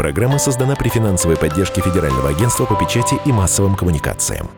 [0.00, 4.48] Программа создана при финансовой поддержке Федерального агентства по печати и массовым коммуникациям.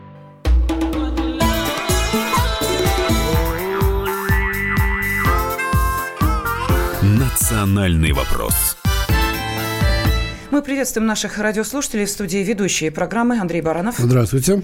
[7.01, 8.77] «Национальный вопрос».
[10.49, 13.95] Мы приветствуем наших радиослушателей в студии ведущие программы Андрей Баранов.
[13.97, 14.63] Здравствуйте.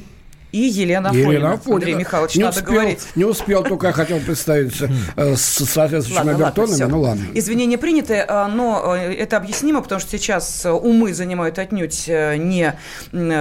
[0.52, 1.32] И Елена Афонина.
[1.32, 1.76] Елена Афонина.
[1.76, 3.08] Андрей Михайлович, не надо успел, говорить.
[3.16, 7.24] Не успел, только я хотел представиться э, с соответствующими обертонами, ну ладно.
[7.36, 12.76] Извинения приняты, а, но э, это объяснимо, потому что сейчас умы занимают отнюдь э, не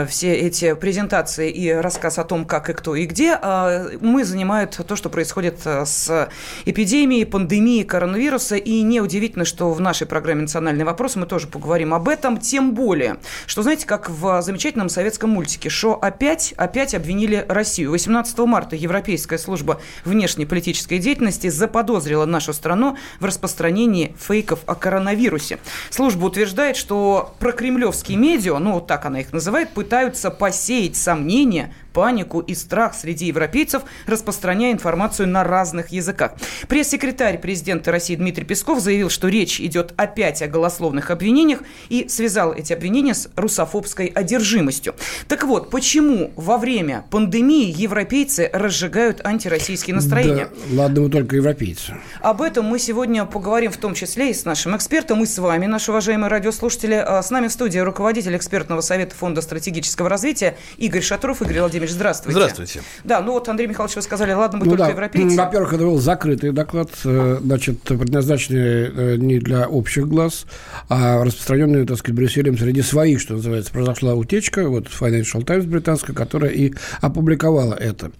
[0.06, 3.38] все эти презентации и рассказ о том, как и кто и где.
[3.40, 6.28] А умы занимают то, что происходит с
[6.66, 8.56] эпидемией, пандемией коронавируса.
[8.56, 12.36] И неудивительно, что в нашей программе «Национальный вопрос» мы тоже поговорим об этом.
[12.38, 17.90] Тем более, что, знаете, как в замечательном советском мультике, что опять, опять обвинили Россию.
[17.90, 25.58] 18 марта Европейская служба внешней политической деятельности заподозрила нашу страну в распространении фейков о коронавирусе.
[25.90, 32.38] Служба утверждает, что прокремлевские медиа, ну вот так она их называет, пытаются посеять сомнения панику
[32.38, 36.34] и страх среди европейцев, распространяя информацию на разных языках.
[36.68, 42.52] Пресс-секретарь президента России Дмитрий Песков заявил, что речь идет опять о голословных обвинениях и связал
[42.52, 44.94] эти обвинения с русофобской одержимостью.
[45.26, 50.50] Так вот, почему во время пандемии европейцы разжигают антироссийские настроения?
[50.70, 51.96] Да, ладно, вы только европейцы.
[52.20, 55.66] Об этом мы сегодня поговорим в том числе и с нашим экспертом, и с вами,
[55.66, 56.94] наши уважаемые радиослушатели.
[56.94, 61.42] А, с нами в студии руководитель экспертного совета Фонда стратегического развития Игорь Шатров.
[61.42, 62.38] Игорь Владимирович, Владимирович, здравствуйте.
[62.38, 62.82] Здравствуйте.
[63.04, 64.90] Да, ну вот, Андрей Михайлович, вы сказали, ладно, мы ну, только да.
[64.90, 65.36] европейцы.
[65.36, 70.46] Во-первых, это был закрытый доклад, э, значит, предназначенный э, не для общих глаз,
[70.88, 73.72] а распространенный, так сказать, Брюсселем среди своих, что называется.
[73.72, 78.10] Произошла утечка, вот Financial Times британская, которая и опубликовала это.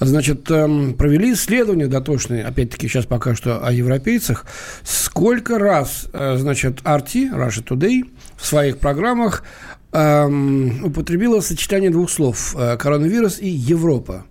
[0.00, 4.46] Значит, эм, провели исследование дотошное, опять-таки, сейчас пока что о европейцах,
[4.84, 8.02] сколько раз, э, значит, RT, Russia Today,
[8.36, 9.42] в своих программах
[9.92, 14.24] эм, употребила сочетание двух слов э, коронавирус и Европа.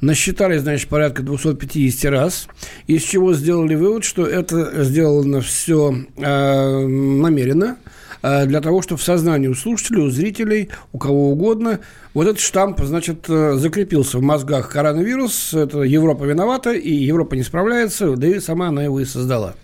[0.00, 2.48] Насчитали, значит, порядка 250 раз,
[2.86, 7.78] из чего сделали вывод, что это сделано все э, намеренно,
[8.22, 11.80] э, для того, чтобы в сознании у слушателей, у зрителей, у кого угодно,
[12.12, 17.42] вот этот штамп, значит, э, закрепился в мозгах коронавирус, это Европа виновата, и Европа не
[17.42, 19.54] справляется, да и сама она его и создала.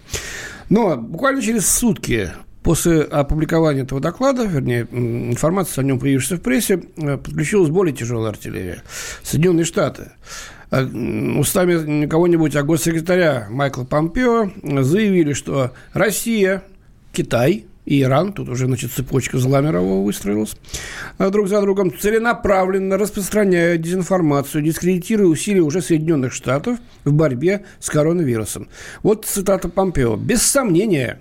[0.70, 2.30] Но буквально через сутки
[2.62, 8.30] После опубликования этого доклада, вернее, информации о нем появившейся в прессе, э, подключилась более тяжелая
[8.30, 8.82] артиллерия.
[9.22, 10.12] Соединенные Штаты
[10.70, 14.50] э, устами кого-нибудь, а госсекретаря Майкла Помпео
[14.82, 16.62] заявили, что Россия,
[17.12, 20.54] Китай и Иран, тут уже, значит, цепочка зла мирового выстроилась,
[21.18, 27.88] э, друг за другом целенаправленно распространяют дезинформацию, дискредитируя усилия уже Соединенных Штатов в борьбе с
[27.88, 28.68] коронавирусом.
[29.02, 30.16] Вот цитата Помпео.
[30.16, 31.20] «Без сомнения,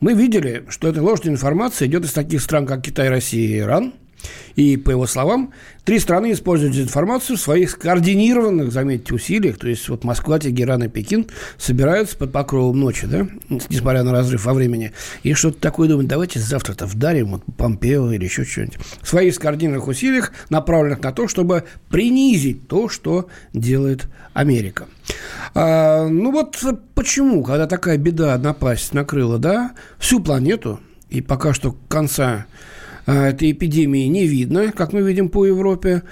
[0.00, 3.94] мы видели, что эта ложная информация идет из таких стран, как Китай, Россия и Иран.
[4.56, 5.52] И, по его словам,
[5.84, 9.58] три страны используют информацию в своих скоординированных, заметьте, усилиях.
[9.58, 11.26] То есть, вот Москва, Тегеран и Пекин
[11.56, 13.26] собираются под покровом ночи, да,
[13.68, 14.92] несмотря на разрыв во времени.
[15.22, 18.78] И что-то такое думают, давайте завтра-то вдарим вот Помпео или еще что-нибудь.
[19.00, 24.86] В своих скоординированных усилиях, направленных на то, чтобы принизить то, что делает Америка.
[25.54, 26.62] А, ну вот
[26.94, 32.46] почему, когда такая беда, напасть накрыла, да, всю планету, и пока что конца
[33.06, 36.02] этой эпидемии не видно, как мы видим по Европе,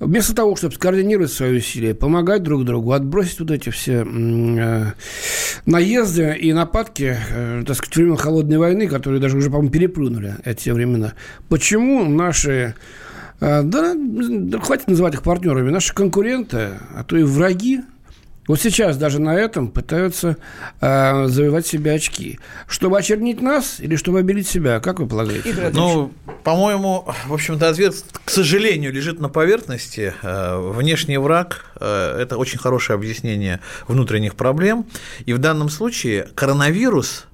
[0.00, 4.92] Вместо того, чтобы скоординировать свои усилия, помогать друг другу, отбросить вот эти все э,
[5.66, 10.70] наезды и нападки, э, так сказать, времен холодной войны, которые даже уже, по-моему, переплюнули эти
[10.70, 11.14] времена.
[11.48, 12.76] Почему наши
[13.40, 15.70] э, да, да, хватит называть их партнерами.
[15.70, 17.80] Наши конкуренты, а то и враги,
[18.48, 20.36] вот сейчас даже на этом пытаются
[20.80, 22.40] э, завоевать себе очки.
[22.66, 24.80] Чтобы очернить нас или чтобы обелить себя?
[24.80, 25.70] Как вы полагаете?
[25.72, 27.94] Ну, по-моему, в общем-то, ответ,
[28.24, 30.14] к сожалению, лежит на поверхности.
[30.22, 34.86] Э, внешний враг э,– это очень хорошее объяснение внутренних проблем.
[35.26, 37.27] И в данном случае коронавирус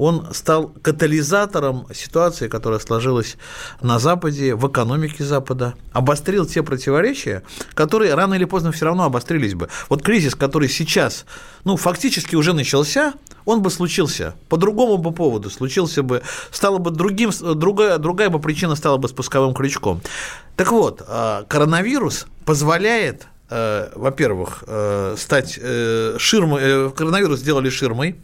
[0.00, 3.36] он стал катализатором ситуации, которая сложилась
[3.82, 7.42] на Западе, в экономике Запада, обострил те противоречия,
[7.74, 9.68] которые рано или поздно все равно обострились бы.
[9.90, 11.26] Вот кризис, который сейчас,
[11.64, 13.12] ну, фактически уже начался,
[13.44, 18.40] он бы случился по другому бы поводу, случился бы, стало бы другим, другая, другая бы
[18.40, 20.00] причина стала бы спусковым крючком.
[20.56, 28.16] Так вот, а, коронавирус позволяет э, во-первых, э, стать э, ширмой, коронавирус сделали ширмой,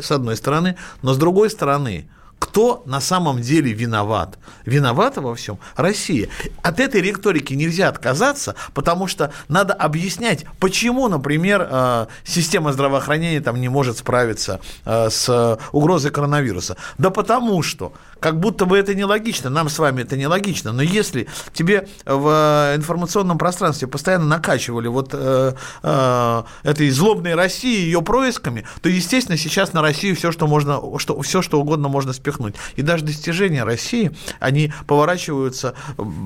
[0.00, 2.08] с одной стороны, но с другой стороны,
[2.38, 4.38] кто на самом деле виноват?
[4.66, 6.28] Виновата во всем Россия.
[6.62, 13.60] От этой риторики нельзя отказаться, потому что надо объяснять, почему, например, э, система здравоохранения там
[13.60, 16.76] не может справиться э, с угрозой коронавируса.
[16.98, 17.94] Да потому что
[18.24, 23.36] как будто бы это нелогично, нам с вами это нелогично, но если тебе в информационном
[23.36, 29.82] пространстве постоянно накачивали вот э, э, этой злобной России ее происками, то, естественно, сейчас на
[29.82, 32.54] Россию все, что можно, что, все, что угодно можно спихнуть.
[32.76, 34.10] И даже достижения России,
[34.40, 35.74] они поворачиваются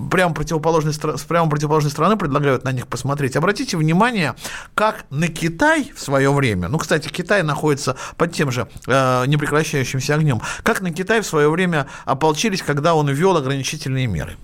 [0.09, 0.95] прямо противоположной,
[1.27, 3.35] прямо противоположной стороны, предлагают на них посмотреть.
[3.35, 4.37] Обратите внимание,
[4.77, 10.15] как на Китай в свое время, ну, кстати, Китай находится под тем же э, непрекращающимся
[10.15, 14.37] огнем, как на Китай в свое время ополчились, когда он ввел ограничительные меры.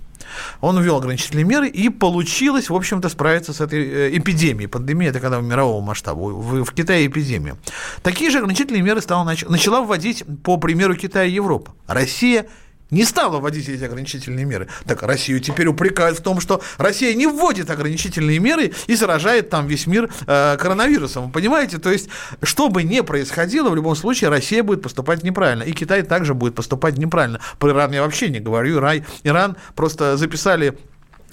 [0.61, 4.69] Он ввел ограничительные меры, и получилось, в общем-то, справиться с этой э, эпидемией.
[4.69, 6.19] Пандемия– это когда мирового масштаба.
[6.19, 7.57] В, в Китае эпидемия.
[8.03, 11.73] Такие же ограничительные меры стала, начала вводить, по примеру Китая и Европы.
[11.87, 12.47] Россия
[12.95, 14.69] не стала вводить эти ограничительные меры.
[14.87, 19.67] Так Россию теперь упрекают в том, что Россия не вводит ограничительные меры и заражает там
[19.67, 21.31] весь мир э, коронавирусом.
[21.31, 21.79] Понимаете?
[21.79, 22.09] То есть,
[22.43, 25.65] что бы ни происходило, в любом случае Россия будет поступать неправильно.
[25.65, 27.41] И Китай также будет поступать неправильно.
[27.59, 28.79] Про Иран я вообще не говорю.
[29.25, 30.79] Иран просто записали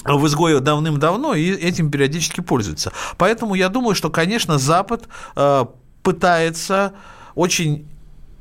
[0.03, 2.91] в изгое давным-давно и этим периодически пользуется.
[3.17, 5.65] Поэтому я думаю, что, конечно, Запад э,
[6.01, 6.93] пытается
[7.35, 7.87] очень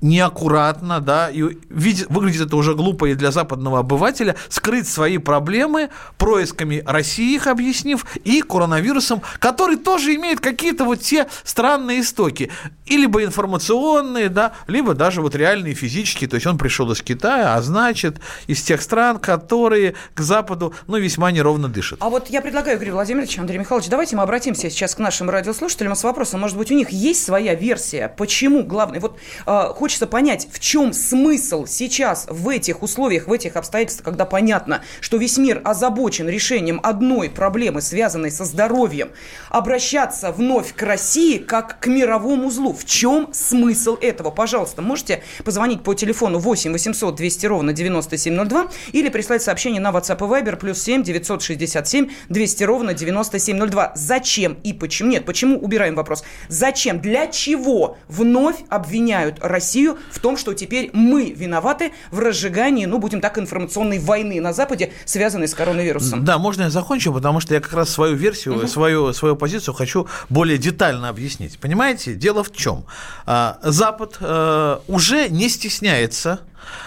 [0.01, 5.91] неаккуратно, да, и видит, выглядит это уже глупо и для западного обывателя, скрыть свои проблемы
[6.17, 12.51] происками России, их объяснив, и коронавирусом, который тоже имеет какие-то вот те странные истоки,
[12.87, 17.55] и либо информационные, да, либо даже вот реальные физические, то есть он пришел из Китая,
[17.55, 21.99] а значит, из тех стран, которые к Западу, ну, весьма неровно дышат.
[22.03, 25.95] А вот я предлагаю, Игорь Владимирович, Андрей Михайлович, давайте мы обратимся сейчас к нашим радиослушателям
[25.95, 30.47] с вопросом, может быть, у них есть своя версия, почему главное, вот э, хочется понять,
[30.53, 35.61] в чем смысл сейчас в этих условиях, в этих обстоятельствах, когда понятно, что весь мир
[35.65, 39.11] озабочен решением одной проблемы, связанной со здоровьем,
[39.49, 42.73] обращаться вновь к России как к мировому злу.
[42.73, 44.31] В чем смысл этого?
[44.31, 50.19] Пожалуйста, можете позвонить по телефону 8 800 200 ровно 9702 или прислать сообщение на WhatsApp
[50.19, 53.95] и Viber плюс 7 967 200 ровно 9702.
[53.97, 55.11] Зачем и почему?
[55.11, 56.23] Нет, почему убираем вопрос?
[56.47, 57.01] Зачем?
[57.01, 63.21] Для чего вновь обвиняют Россию в том, что теперь мы виноваты в разжигании, ну, будем
[63.21, 66.25] так, информационной войны на Западе, связанной с коронавирусом.
[66.25, 68.67] Да, можно я закончу, потому что я как раз свою версию, угу.
[68.67, 71.59] свою, свою позицию хочу более детально объяснить.
[71.59, 72.85] Понимаете, дело в чем?
[73.27, 76.41] А, Запад э, уже не стесняется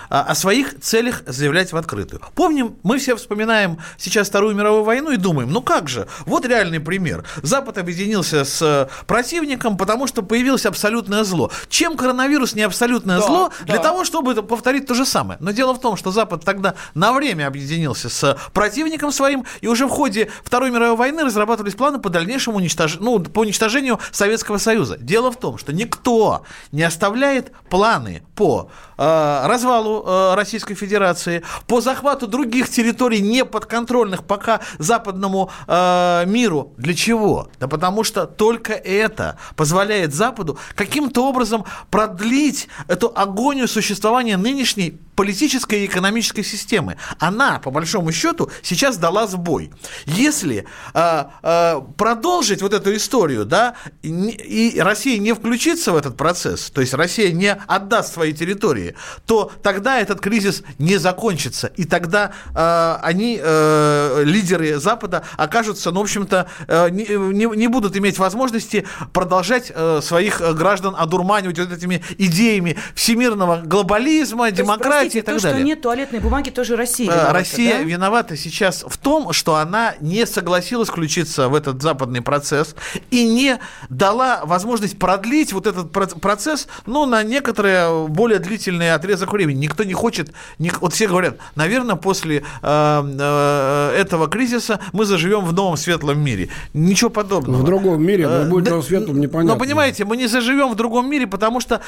[0.10, 2.22] о своих целях заявлять в открытую.
[2.36, 6.80] Помним, мы все вспоминаем сейчас Вторую мировую войну и думаем, ну как же, вот реальный
[6.80, 7.24] пример.
[7.42, 11.52] Запад объединился с противником, потому что появилось абсолютное зло.
[11.70, 13.52] Чем коронавирус не абсолютное да, зло?
[13.62, 13.74] Да.
[13.74, 15.38] Для того, чтобы повторить то же самое.
[15.42, 19.88] Но дело в том, что Запад тогда на время объединился с противником своим, и уже
[19.88, 24.98] в ходе Второй мировой войны разрабатывались планы по дальнейшему уничтожению, ну, по уничтожению Советского Союза.
[24.98, 31.80] Дело в том, что никто не оставляет планы по э, развалу э, Российской Федерации, по
[31.82, 36.74] захвату других территорий, не подконтрольных пока западному э, миру.
[36.78, 37.48] Для чего?
[37.60, 45.84] Да потому что только это позволяет Западу каким-то образом продлить эту агонию существования нынешней политической
[45.84, 46.98] и экономической системы.
[47.20, 49.72] Она, по большому счету, сейчас дала сбой.
[50.06, 56.18] Если э, э, продолжить вот эту историю, да, и, и Россия не включится в этот
[56.18, 58.96] процесс, то есть Россия не отдаст свои территории,
[59.26, 66.00] то тогда этот кризис не закончится, и тогда э, они, э, лидеры Запада, окажутся, ну,
[66.00, 72.04] в общем-то, э, не, не, будут иметь возможности продолжать э, своих граждан одурманивать вот этими
[72.18, 75.60] идеями всемирного глобализма, демократии, демократии и так то, далее.
[75.60, 77.84] что нет туалетной бумаги, тоже Россия э, виновата, Россия да?
[77.84, 82.76] виновата сейчас в том, что она не согласилась включиться в этот западный процесс
[83.12, 89.60] и не дала возможность продлить вот этот процесс, ну, на некоторое более длительный отрезок времени.
[89.60, 95.46] Никто не хочет, не, вот все говорят, наверное, после э, э, этого кризиса мы заживем
[95.46, 96.50] в новом светлом мире.
[96.74, 97.62] Ничего подобного.
[97.62, 99.54] В другом мире, но э, будет да, светлым, непонятно.
[99.54, 101.82] Но понимаете, мы не заживем в другом мире, потому что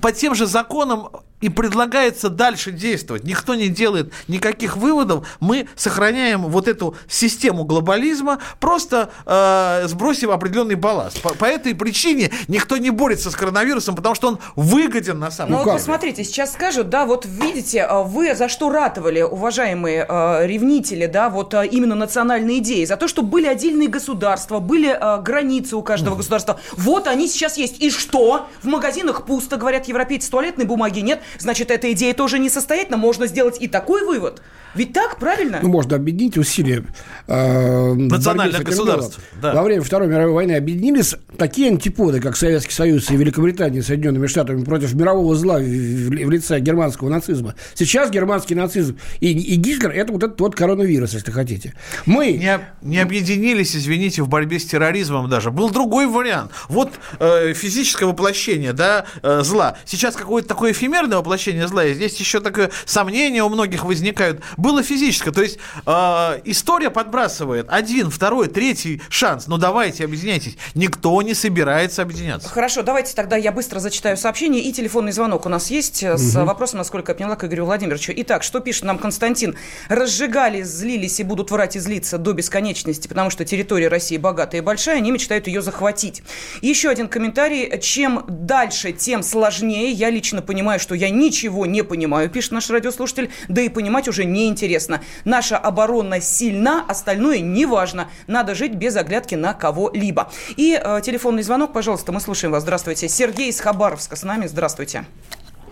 [0.00, 1.08] по тем же законам
[1.40, 3.24] и предлагается дальше действовать.
[3.24, 5.26] Никто не делает никаких выводов.
[5.40, 11.20] Мы сохраняем вот эту систему глобализма, просто э, сбросив определенный балласт.
[11.22, 15.52] По, по этой причине никто не борется с коронавирусом, потому что он выгоден на самом
[15.52, 15.72] ну, деле.
[15.72, 21.06] Ну, смотрите, сейчас скажут, да, вот видите, э, вы за что ратовали, уважаемые э, ревнители,
[21.06, 25.76] да, вот э, именно национальные идеи, за то, что были отдельные государства, были э, границы
[25.76, 26.18] у каждого mm.
[26.18, 26.60] государства.
[26.76, 27.80] Вот они сейчас есть.
[27.80, 28.46] И что?
[28.62, 31.22] В магазинах пусто, говорят европейцы, туалетной бумаги нет.
[31.38, 32.96] Значит, эта идея тоже несостоятельна.
[32.96, 34.42] Можно сделать и такой вывод.
[34.74, 35.60] Ведь так, правильно?
[35.62, 36.84] Ну, можно объединить усилия
[37.26, 39.18] э, национальных государств.
[39.40, 39.54] Да.
[39.54, 44.62] Во время Второй мировой войны объединились такие антиподы, как Советский Союз и Великобритания Соединенными Штатами
[44.64, 47.54] против мирового зла в, в, в лице германского нацизма.
[47.74, 51.74] Сейчас германский нацизм и, и Гитлер– это вот этот вот коронавирус, если хотите.
[52.06, 52.32] Мы...
[52.32, 55.50] Не, не объединились, извините, в борьбе с терроризмом даже.
[55.50, 56.52] Был другой вариант.
[56.68, 59.76] Вот э, физическое воплощение да, э, зла.
[59.86, 61.84] Сейчас какое-то такое эфемерное воплощение зла.
[61.84, 65.32] И здесь еще такое сомнение у многих возникают было физическое.
[65.32, 69.46] То есть э, история подбрасывает один, второй, третий шанс.
[69.46, 70.56] Ну давайте, объединяйтесь.
[70.74, 72.48] Никто не собирается объединяться.
[72.48, 74.62] Хорошо, давайте тогда я быстро зачитаю сообщение.
[74.62, 76.44] И телефонный звонок у нас есть с угу.
[76.44, 78.12] вопросом, насколько я поняла, к Игорю Владимировичу.
[78.16, 79.56] Итак, что пишет нам Константин?
[79.88, 84.60] Разжигали, злились и будут врать и злиться до бесконечности, потому что территория России богатая и
[84.60, 86.22] большая, они мечтают ее захватить.
[86.62, 87.78] Еще один комментарий.
[87.80, 89.90] Чем дальше, тем сложнее.
[89.92, 94.24] Я лично понимаю, что я ничего не понимаю, пишет наш радиослушатель, да и понимать уже
[94.24, 95.00] не интересно.
[95.24, 98.08] Наша оборона сильна, остальное не важно.
[98.26, 100.30] Надо жить без оглядки на кого-либо.
[100.56, 102.62] И э, телефонный звонок, пожалуйста, мы слушаем вас.
[102.62, 103.08] Здравствуйте.
[103.08, 104.46] Сергей из Хабаровска с нами.
[104.46, 105.04] Здравствуйте.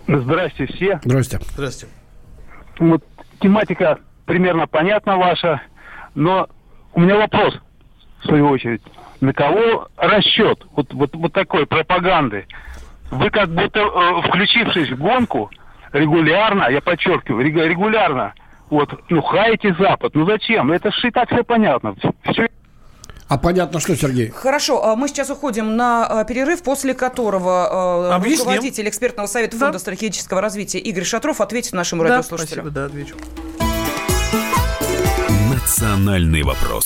[0.07, 0.99] Здрасте все.
[1.03, 1.45] Здравствуйте.
[1.53, 1.93] Здравствуйте.
[2.79, 3.03] Вот
[3.41, 5.61] тематика примерно понятна ваша,
[6.15, 6.47] но
[6.93, 7.55] у меня вопрос,
[8.21, 8.81] в свою очередь.
[9.19, 12.45] На кого расчет вот, вот, вот такой пропаганды?
[13.11, 15.49] Вы как будто, э, включившись в гонку,
[15.93, 18.33] регулярно, я подчеркиваю, регулярно
[18.69, 20.13] вот, ну, хаете Запад.
[20.13, 20.71] Ну зачем?
[20.71, 21.95] Это же и так все понятно.
[22.29, 22.47] Все
[23.29, 24.29] а понятно, что, Сергей?
[24.29, 28.47] Хорошо, а мы сейчас уходим на а, перерыв, после которого а, Объясним.
[28.47, 29.79] руководитель экспертного совета Фонда да.
[29.79, 32.61] стратегического развития Игорь Шатров ответит нашему да, радиослушателю.
[32.61, 33.15] Спасибо, да, отвечу.
[35.51, 36.85] Национальный вопрос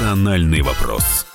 [0.00, 1.29] «Национальный вопрос»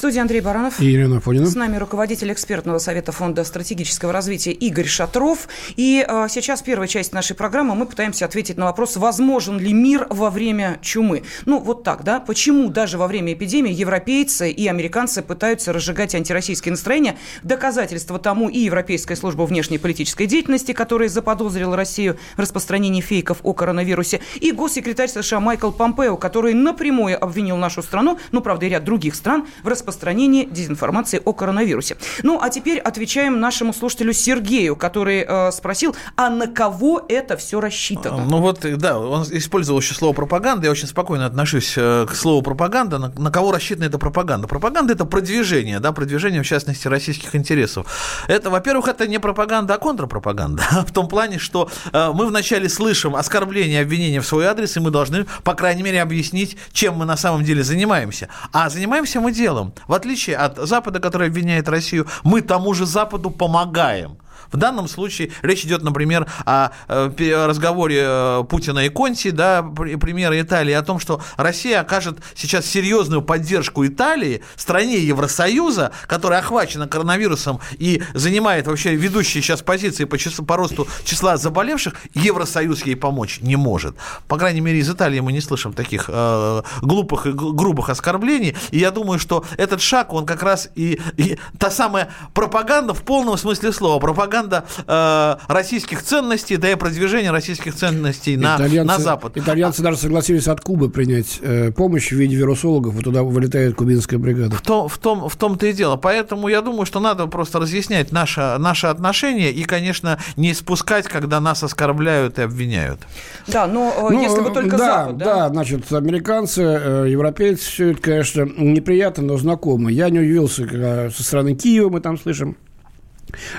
[0.00, 0.80] студии Андрей Баранов.
[0.80, 1.44] И Елена Афонина.
[1.44, 5.46] С нами руководитель экспертного совета Фонда стратегического развития Игорь Шатров.
[5.76, 7.74] И э, сейчас первая часть нашей программы.
[7.74, 11.24] Мы пытаемся ответить на вопрос, возможен ли мир во время чумы.
[11.44, 12.18] Ну, вот так, да?
[12.18, 17.18] Почему даже во время эпидемии европейцы и американцы пытаются разжигать антироссийские настроения?
[17.42, 23.52] Доказательство тому и Европейская служба внешней политической деятельности, которая заподозрила Россию в распространении фейков о
[23.52, 28.84] коронавирусе, и госсекретарь США Майкл Помпео, который напрямую обвинил нашу страну, ну, правда, и ряд
[28.84, 31.96] других стран, в распространении распространении дезинформации о коронавирусе.
[32.22, 37.60] Ну, а теперь отвечаем нашему слушателю Сергею, который э, спросил, а на кого это все
[37.60, 38.24] рассчитано?
[38.24, 40.66] Ну вот, да, он использовал еще слово пропаганда.
[40.66, 42.98] Я очень спокойно отношусь э, к слову пропаганда.
[42.98, 44.46] На, на кого рассчитана эта пропаганда?
[44.46, 47.86] Пропаганда– это продвижение, да, продвижение, в частности, российских интересов.
[48.28, 50.62] Это, во-первых, это не пропаганда, а контрпропаганда.
[50.86, 54.90] В том плане, что э, мы вначале слышим оскорбления, обвинения в свой адрес, и мы
[54.90, 58.28] должны, по крайней мере, объяснить, чем мы на самом деле занимаемся.
[58.52, 59.74] А занимаемся мы делом.
[59.86, 64.18] В отличие от Запада, который обвиняет Россию, мы тому же Западу помогаем.
[64.52, 70.40] В данном случае речь идет, например, о э, разговоре э, Путина и Конти, да, примера
[70.40, 77.60] Италии, о том, что Россия окажет сейчас серьезную поддержку Италии, стране Евросоюза, которая охвачена коронавирусом
[77.78, 83.40] и занимает вообще ведущие сейчас позиции по, числу, по росту числа заболевших, Евросоюз ей помочь
[83.40, 83.94] не может.
[84.26, 88.56] По крайней мере, из Италии мы не слышим таких э, глупых и грубых оскорблений.
[88.70, 93.02] И я думаю, что этот шаг, он как раз и, и та самая пропаганда в
[93.02, 98.98] полном смысле слова, пропаганда пропаганда э, российских ценностей, да и продвижение российских ценностей на, на
[98.98, 99.36] Запад.
[99.36, 104.18] Итальянцы даже согласились от Кубы принять э, помощь в виде вирусологов, и туда вылетает кубинская
[104.18, 104.56] бригада.
[104.56, 105.96] В, том, в, том, в том-то и дело.
[105.96, 111.40] Поэтому я думаю, что надо просто разъяснять наше, наше отношение и, конечно, не спускать, когда
[111.40, 113.00] нас оскорбляют и обвиняют.
[113.46, 115.24] Да, но э, ну, если бы только да, Запад, да?
[115.24, 119.90] Да, значит, американцы, э, европейцы, все это, конечно, неприятно, но знакомо.
[119.90, 122.69] Я не удивился, когда со стороны Киева мы там слышим Э,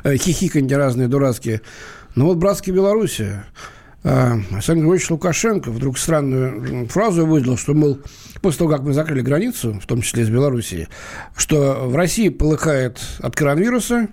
[0.03, 1.61] хихиканье разные дурацкие.
[2.15, 3.45] Но вот братская Белоруссия,
[4.03, 7.99] э, Александр Григорьевич Лукашенко вдруг странную фразу выдал, что, мол,
[8.41, 10.87] после того, как мы закрыли границу, в том числе с Белоруссией,
[11.35, 14.09] что в России полыхает от коронавируса,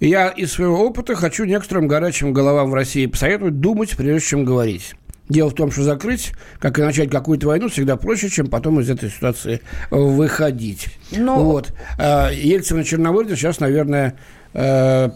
[0.00, 4.94] я из своего опыта хочу некоторым горячим головам в России посоветовать думать, прежде чем говорить.
[5.28, 8.90] Дело в том, что закрыть, как и начать какую-то войну, всегда проще, чем потом из
[8.90, 10.88] этой ситуации выходить.
[11.12, 11.42] Но...
[11.42, 11.72] Вот.
[11.98, 14.18] Э, Ельцин и Черномырдин сейчас, наверное,
[14.54, 15.10] Э,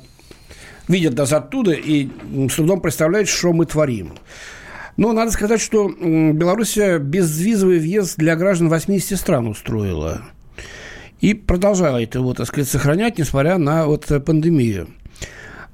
[0.88, 2.09] видят нас оттуда и
[2.50, 4.15] с трудом представляют, что мы творим.
[4.97, 10.23] Но надо сказать, что Белоруссия безвизовый въезд для граждан 80 стран устроила.
[11.21, 14.88] И продолжает его, так сказать, сохранять, несмотря на вот пандемию.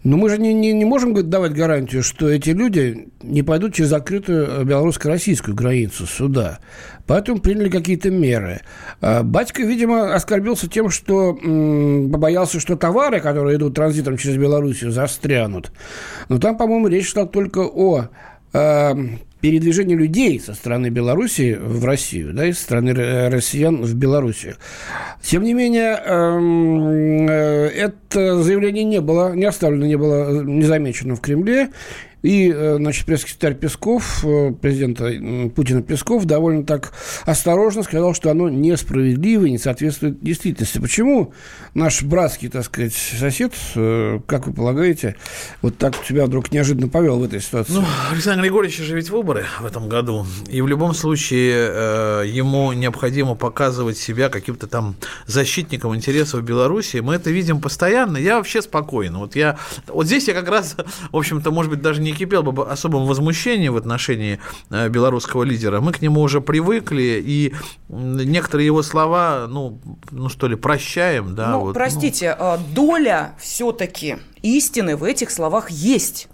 [0.05, 3.89] Но мы же не, не, не можем давать гарантию, что эти люди не пойдут через
[3.89, 6.59] закрытую белорусско-российскую границу сюда.
[7.07, 8.61] Поэтому приняли какие-то меры.
[9.01, 14.91] А батька, видимо, оскорбился тем, что м, побоялся, что товары, которые идут транзитом через Белоруссию,
[14.91, 15.73] застрянут.
[16.29, 18.09] Но там, по-моему, речь шла только о
[18.53, 18.95] э,
[19.45, 22.95] передвижение людей со стороны Белоруссии в Россию, да, из страны
[23.29, 24.57] россиян в Белоруссию.
[25.21, 31.21] Тем не менее, эм, э, это заявление не было, не оставлено, не было незамечено в
[31.21, 31.69] Кремле.
[32.25, 35.13] И, э, значит, пресс-секретарь Песков, э, президента
[35.55, 36.95] Путина Песков, довольно так
[37.27, 40.79] осторожно сказал, что оно несправедливо и не соответствует действительности.
[40.79, 41.35] Почему
[41.75, 45.17] наш братский, так сказать, сосед, э, как вы полагаете,
[45.61, 47.75] вот так себя вдруг неожиданно повел в этой ситуации?
[47.75, 50.27] Ну, Александр Григорьевич же ведь выборы в этом году.
[50.49, 56.99] И в любом случае ему необходимо показывать себя каким-то там защитником интересов Беларуси.
[56.99, 58.17] Мы это видим постоянно.
[58.17, 59.19] Я вообще спокоен.
[59.19, 60.75] Вот я, вот здесь я как раз,
[61.13, 64.39] в общем-то, может быть, даже не кипел бы особым возмущением в отношении
[64.71, 65.81] э, белорусского лидера.
[65.81, 67.55] Мы к нему уже привыкли, и
[67.89, 69.81] некоторые его слова, ну,
[70.11, 71.35] ну что ли, прощаем.
[71.35, 72.59] Да, ну, вот, простите, ну.
[72.75, 76.29] доля все-таки истины в этих словах есть.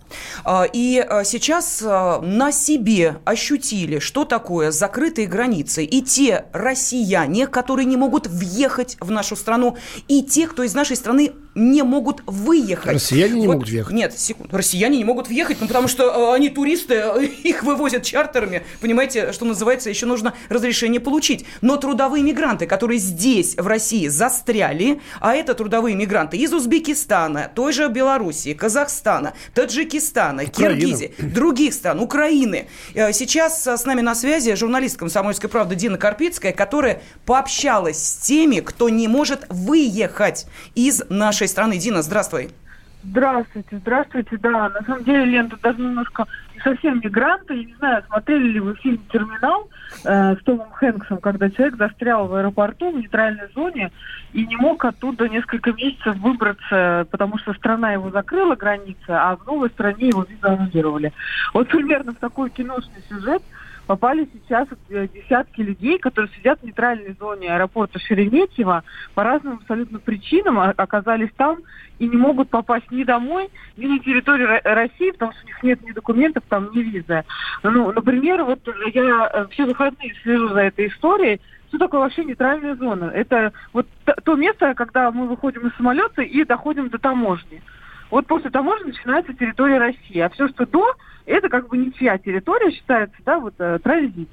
[0.44, 5.84] А, и а, сейчас а, на себе ощутили, что такое закрытые границы.
[5.84, 9.76] И те россияне, которые не могут въехать в нашу страну,
[10.08, 12.92] и те, кто из нашей страны не могут выехать.
[12.92, 13.92] Россияне не вот, могут въехать?
[13.92, 14.56] Нет, секунду.
[14.56, 16.94] Россияне не могут въехать, ну, потому что они туристы,
[17.42, 18.62] их вывозят чартерами.
[18.80, 21.44] Понимаете, что называется, еще нужно разрешение получить.
[21.60, 27.72] Но трудовые мигранты, которые здесь, в России, застряли, а это трудовые мигранты из Узбекистана, той
[27.72, 30.50] же Белоруссии, Казахстана, Таджикистана, Украина.
[30.50, 32.66] Киргизии, других стран, Украины.
[32.94, 38.60] Э, сейчас с нами на связи журналист «Комсомольской правды» Дина Карпицкая, которая пообщалась с теми,
[38.60, 41.78] кто не может выехать из нашей страны.
[41.78, 42.50] Дина, здравствуй.
[43.02, 44.68] Здравствуйте, здравствуйте, да.
[44.68, 46.26] На самом деле, Лента, даже немножко
[46.62, 47.54] совсем мигранты.
[47.54, 49.68] Я не знаю, смотрели ли вы фильм «Терминал»
[50.04, 53.90] э, с Томом Хэнксом, когда человек застрял в аэропорту в нейтральной зоне
[54.32, 59.46] и не мог оттуда несколько месяцев выбраться, потому что страна его закрыла границы, а в
[59.46, 61.12] новой стране его визуализировали.
[61.52, 63.42] Вот примерно в такой киношный сюжет–
[63.90, 69.98] попали сейчас э, десятки людей, которые сидят в нейтральной зоне аэропорта Шереметьево по разным абсолютно
[69.98, 71.58] причинам а, оказались там
[71.98, 75.82] и не могут попасть ни домой, ни на территорию России, потому что у них нет
[75.82, 77.24] ни документов, там, ни визы.
[77.64, 78.60] Ну, например, вот
[78.94, 83.10] я э, все выходные слежу за этой историей, что такое вообще нейтральная зона?
[83.12, 83.88] Это вот
[84.22, 87.60] то место, когда мы выходим из самолета и доходим до таможни.
[88.10, 90.18] Вот после таможни начинается территория России.
[90.18, 90.94] А все, что до,
[91.26, 94.28] это как бы ничья территория считается, да, вот э, транзит.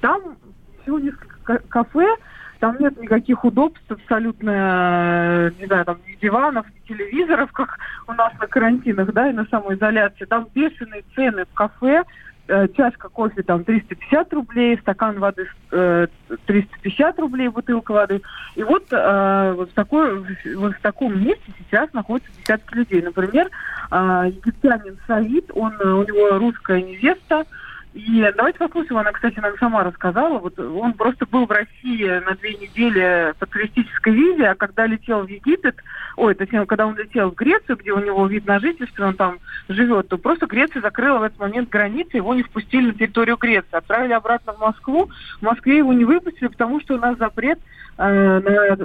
[0.00, 0.36] Там
[0.82, 2.16] всего несколько кафе,
[2.58, 8.12] там нет никаких удобств абсолютно, э, не знаю, там ни диванов, ни телевизоров, как у
[8.12, 10.24] нас на карантинах, да, и на самоизоляции.
[10.24, 12.04] Там бешеные цены в кафе,
[12.50, 16.06] э, чашка кофе там 350 рублей, стакан воды э,
[16.46, 18.20] 350 рублей, бутылка воды.
[18.56, 20.18] И вот, э, вот, в такой,
[20.56, 23.02] вот в таком месте сейчас находятся десятки людей.
[23.02, 23.48] Например,
[23.90, 27.44] э, египтянин Саид, он, у него русская невеста,
[27.92, 30.38] и давайте послушаем, она, кстати, нам сама рассказала.
[30.38, 35.22] Вот он просто был в России на две недели по туристической визе, а когда летел
[35.22, 35.76] в Египет,
[36.16, 39.38] ой, точнее, когда он летел в Грецию, где у него вид на жительство, он там
[39.68, 43.68] живет, то просто Греция закрыла в этот момент границы, его не впустили на территорию Греции.
[43.72, 45.10] Отправили обратно в Москву.
[45.40, 47.58] В Москве его не выпустили, потому что у нас запрет
[47.98, 48.76] э, на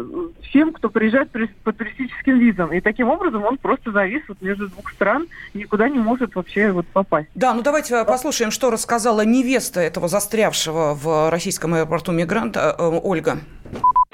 [0.49, 1.29] всем, кто приезжает
[1.63, 2.73] по туристическим визам.
[2.73, 6.87] И таким образом он просто завис вот между двух стран, никуда не может вообще вот
[6.87, 7.29] попасть.
[7.35, 12.99] Да, ну давайте послушаем, что рассказал сказала невеста этого застрявшего в российском аэропорту мигранта э,
[13.03, 13.39] Ольга.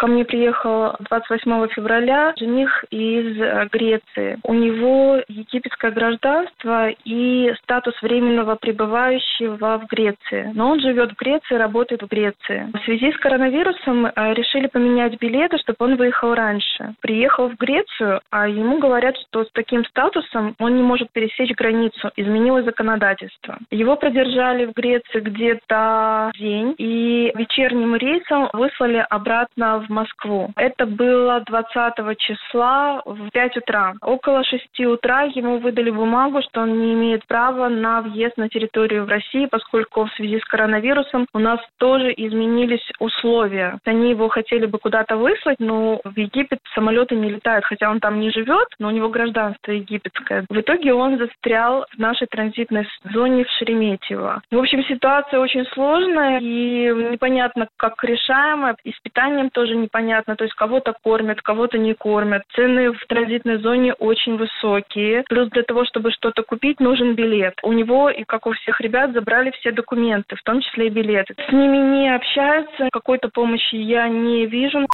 [0.02, 4.40] Ко мне приехал 28 февраля жених из э, Греции.
[4.42, 10.50] У него египетское гражданство и статус временного пребывающего в Греции.
[10.56, 12.68] Но он живет в Греции, работает в Греции.
[12.74, 16.96] В связи с коронавирусом э, решили поменять билеты, чтобы он выехал раньше.
[17.02, 22.10] Приехал в Грецию, а ему говорят, что с таким статусом он не может пересечь границу.
[22.16, 23.60] Изменилось законодательство.
[23.70, 30.50] Его продержали в Греции где-то день и вечерним рейсом выслали обратно в Москву.
[30.56, 33.94] Это было 20 числа в 5 утра.
[34.02, 39.06] Около 6 утра ему выдали бумагу, что он не имеет права на въезд на территорию
[39.06, 43.80] в России, поскольку в связи с коронавирусом у нас тоже изменились условия.
[43.86, 48.20] Они его хотели бы куда-то выслать, но в Египет самолеты не летают, хотя он там
[48.20, 50.46] не живет, но у него гражданство египетское.
[50.50, 54.42] В итоге он застрял в нашей транзитной зоне в Шереметьево.
[54.52, 58.76] В общем, ситуация очень сложная и непонятно, как решаемая.
[58.84, 60.36] И с питанием тоже непонятно.
[60.36, 62.44] То есть кого-то кормят, кого-то не кормят.
[62.56, 65.24] Цены в транзитной зоне очень высокие.
[65.28, 67.56] Плюс для того, чтобы что-то купить, нужен билет.
[67.64, 71.36] У него и как у всех ребят забрали все документы, в том числе и билеты.
[71.50, 74.88] С ними не общаются, какой-то помощи я не вижу.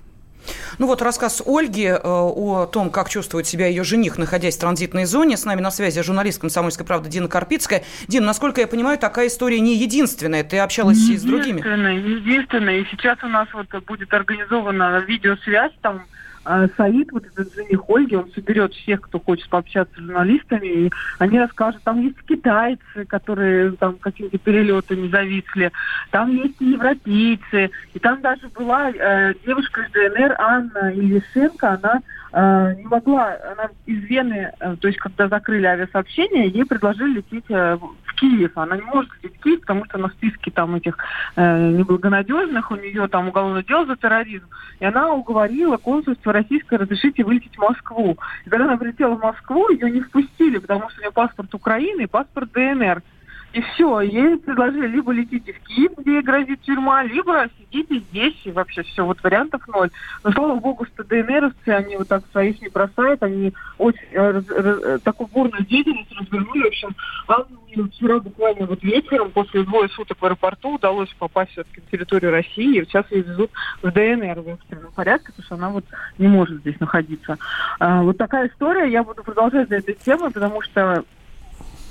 [0.79, 5.05] Ну вот рассказ Ольги э, о том, как чувствует себя ее жених, находясь в транзитной
[5.05, 5.37] зоне.
[5.37, 7.83] С нами на связи журналист «Комсомольской правды» Дина Карпицкая.
[8.07, 10.43] Дин, насколько я понимаю, такая история не единственная.
[10.43, 11.59] Ты общалась и с другими.
[11.59, 12.79] Единственная, единственная.
[12.79, 16.05] И сейчас у нас вот будет организована видеосвязь там
[16.49, 20.91] а Саид, вот этот жених Ольги, он соберет всех, кто хочет пообщаться с журналистами, и
[21.19, 25.73] они расскажут, там есть китайцы, которые там какими-то перелетами зависли,
[26.09, 32.75] там есть европейцы, и там даже была э, девушка из ДНР Анна Ильяшенко, она э,
[32.77, 37.75] не могла, она из Вены, э, то есть когда закрыли авиасообщение, ей предложили лететь э,
[37.75, 38.51] в Киев.
[38.57, 40.97] Она не может лететь в Киев, потому что на списке там этих
[41.35, 44.47] э, неблагонадежных, у нее там уголовное дело за терроризм.
[44.79, 48.17] И она уговорила консульство российское разрешить ей вылететь в Москву.
[48.45, 52.03] И когда она прилетела в Москву, ее не впустили, потому что у нее паспорт Украины
[52.03, 53.01] и паспорт ДНР.
[53.57, 58.39] И все, ей предложили либо летите в Киев, где ей грозит тюрьма, либо сидите здесь,
[58.43, 59.89] и вообще все, вот вариантов ноль.
[60.23, 64.47] Но, слава богу, что ДНРовцы, они вот так своих не бросают, они очень э, раз,
[64.47, 66.65] раз, э, такую бурную деятельность развернули.
[66.65, 66.95] В общем,
[67.27, 72.29] Анне вчера буквально вот вечером, после двое суток в аэропорту, удалось попасть все-таки на территорию
[72.29, 73.49] России, и сейчас ее везут
[73.81, 75.85] в ДНР в экстренном порядке, потому что она вот
[76.19, 77.39] не может здесь находиться.
[77.79, 81.03] А, вот такая история, я буду продолжать за этой темой, потому что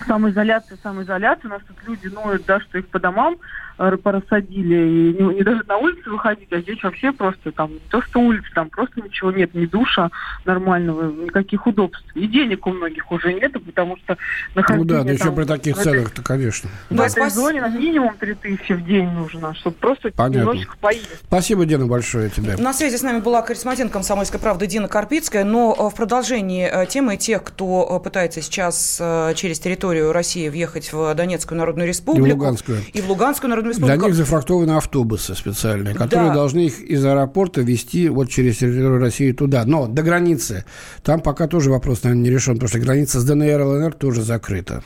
[0.07, 1.49] самоизоляция, самоизоляция.
[1.49, 3.37] У нас тут люди ноют, да, что их по домам
[3.77, 4.75] порассадили.
[4.75, 8.21] И не, не даже на улице выходить, а здесь вообще просто там не то, что
[8.21, 10.11] улица, там просто ничего нет, ни душа
[10.45, 12.05] нормального, никаких удобств.
[12.15, 14.17] И денег у многих уже нет, потому что
[14.55, 16.71] Ну да, да еще при таких ценах-то, конечно.
[16.91, 20.39] В Да, этой спас- зоне нам минимум 3000 в день нужно, чтобы просто Понятно.
[20.39, 21.09] немножечко поесть.
[21.27, 22.57] Спасибо, Дина, большое тебе.
[22.57, 26.87] На связи с нами была корреспондент «Комсомольской правды» Дина Карпицкая, но э, в продолжении э,
[26.87, 28.97] темы тех, кто э, пытается сейчас
[29.35, 32.29] через территорию России въехать в Донецкую Народную Республику.
[32.37, 32.79] Луганскую.
[32.93, 34.07] И в Луганскую Народную Для Республику.
[34.07, 36.35] них зафрахтованы автобусы специальные, которые Да.
[36.35, 39.65] должны их из аэропорта вести вот через территорию России туда.
[39.67, 40.65] Но до границы.
[41.03, 44.23] Там пока тоже вопрос, наверное, не решен, потому что граница с ДНР и ЛНР тоже
[44.23, 44.83] закрыта.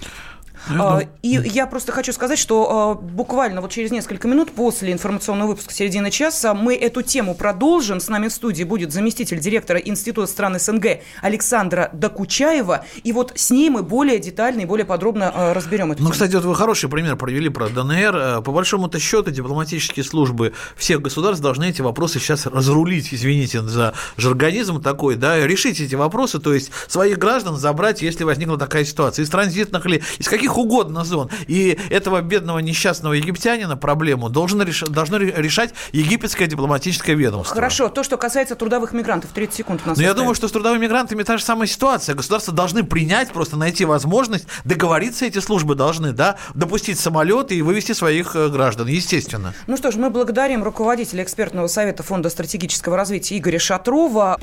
[0.68, 5.48] А, И я просто хочу сказать, что а, буквально вот через несколько минут после информационного
[5.50, 8.00] выпуска середины часа мы эту тему продолжим.
[8.00, 12.84] С нами в студии будет заместитель директора Института стран СНГ Александра Докучаева.
[13.02, 16.12] И вот с ней мы более детально и более подробно а, разберем эту Ну, тему.
[16.12, 18.42] кстати, вот вы хороший пример провели про ДНР.
[18.42, 24.80] По большому-то счету, дипломатические службы всех государств должны эти вопросы сейчас разрулить, извините за жаргонизм
[24.82, 29.30] такой, да, решить эти вопросы, то есть своих граждан забрать, если возникла такая ситуация, из
[29.30, 31.30] транзитных или из каких угодно зон.
[31.46, 37.54] И этого бедного несчастного египтянина проблему должен реш- должно ре- решать египетское дипломатическое ведомство.
[37.54, 40.16] Хорошо, то, что касается трудовых мигрантов, 30 секунд у нас Но я остается.
[40.22, 42.14] думаю, что с трудовыми мигрантами та же самая ситуация.
[42.14, 47.92] Государства должны принять, просто найти возможность, договориться эти службы должны, да, допустить самолеты и вывести
[47.92, 49.54] своих э, граждан, естественно.
[49.66, 54.38] Ну что ж, мы благодарим руководителя экспертного совета Фонда стратегического развития Игоря Шатрова.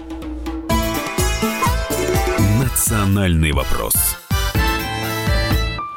[2.59, 3.93] «Национальный вопрос».